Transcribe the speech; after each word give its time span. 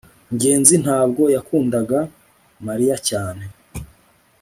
ngenzi 0.35 0.75
ntabwo 0.83 1.23
yakundaga 1.35 1.99
mariya 2.67 2.95
cyane 3.09 3.43